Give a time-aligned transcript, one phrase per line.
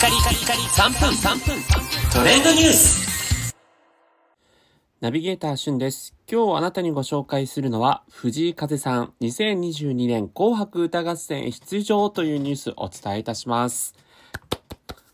[0.00, 1.62] カリカリカリ3分3分
[2.10, 3.54] トレンドニュース
[5.02, 6.14] ナビゲーターしゅんです。
[6.26, 13.94] 今日あなたにご紹介するのは、藤井風さん、2022年紅白歌合戦出場というニュースをお伝えいたします。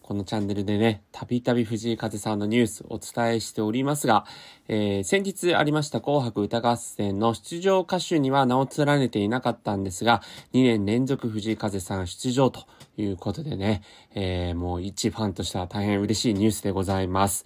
[0.00, 4.24] このチャンネルでね、たびたび藤井風さんのニュースをお伝えしておりますが、
[4.66, 10.22] えー先日ありました紅白歌合戦の出場歌手には名を連ねていなかったんですが、
[10.54, 12.64] 2年連続藤井風さん出場と
[13.00, 13.82] いうことでね、
[14.14, 17.44] えーもう一ファンとしては大変嬉しいニュースでございます。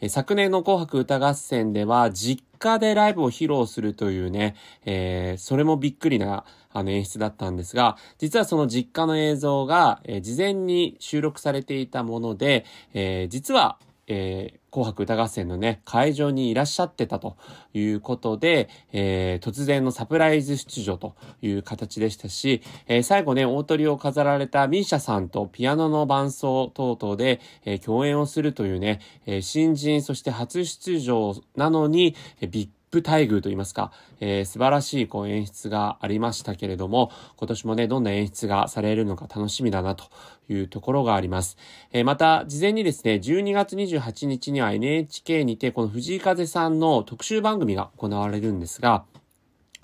[0.00, 4.54] えー昨年の紅白歌合戦では実家でライブを披露するというね、
[4.84, 12.64] えーそれもびっくりなあの演出だったんですが、実はその実家の映像が、えー事前に収録されていたもので、
[12.94, 13.78] えー実は、
[14.10, 17.36] えー紅白歌合戦のね、会場にいらっしゃってたと
[17.74, 40.04] いうことで、えー突然のサプライズ出場という形でしたし、えー最後ね、大鳥を飾られた misia さんとピアノの伴奏等々で、え共演をするというね、え新人そして初出場なのに、えーびっプ待遇といいますか、えー素晴らしいこう演出がありましたけれども、今年もね、どんな演出がされるのか楽しみだなと
[40.48, 41.56] いうところがあります。
[41.92, 49.04] えーまた、事前にですね、12月28日には NHK にて、この藤井風さんの特集番組が行われるんですが、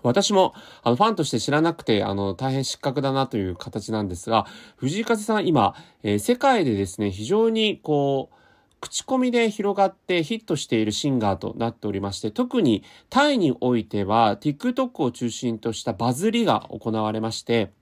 [0.03, 4.47] 私も、あの、ファンとして知らなくて、あの、大変失格だなという形なんですが、
[4.77, 8.37] 藤井風さん今、えー世界でですね、非常にこう、
[8.81, 17.73] 口コミで広がってヒットしているシンガーとなっておりまして、特にタイにおいては TikTok を中心としたバズりが行われまして、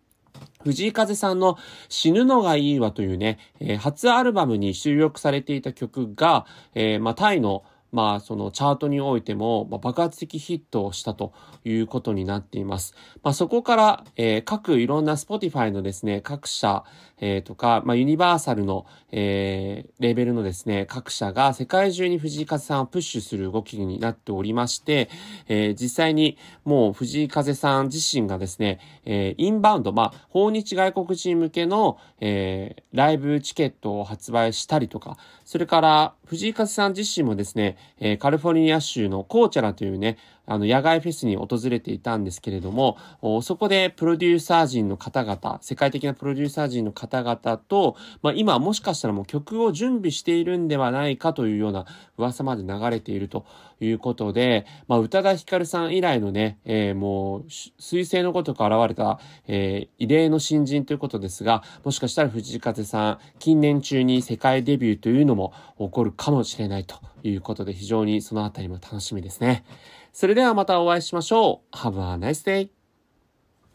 [0.63, 11.33] 藤井風さんの死ぬのがいいわというね、えー初アルバムに収録されていた曲が、えーまあ、タイのまあ、そのチャートにおいても、ま、爆発的ヒットをしたと
[11.65, 12.95] いうことになっています。
[13.23, 16.85] まあ、そこから、えー各いろんな Spotify のですね、各社、
[17.21, 25.09] えーとか、まあ、ユニバーサルの、えーレベルのですね、各社が世界中に藤井風さんをプッシュする動きになっておりまして、
[25.47, 42.99] えー実際にもう藤井風さん自身がですね、えーインバウンド、まあ、訪日外国人向けの、えーライブチケットを発売したりとか、それから藤井風さん自身もですね、えカリフォルニア州のコーチャラというね、あの、野外フェスに訪れていたんですけれども、
[43.43, 51.87] そこでプロデューサー陣の方々、世界的なプロデューサー陣の方々と、まあ今もしかしたらもう曲を準備しているんではないかというような
[52.19, 53.47] 噂まで流れていると
[53.81, 66.97] いうことで、まあ宇多田ヒカルさん以来のね、えーもう、彗星のごとく現れた、えー異例の新人ということですが、もしかしたら藤井風さん、近年中に世界デビューというのも起こるかもしれないと
[67.29, 69.65] いうことで、非常にそのあたりも楽しみですね。
[70.13, 71.77] それではまたお会いしましょう。
[71.77, 72.84] Have a nice day!